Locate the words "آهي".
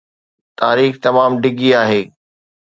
1.83-2.01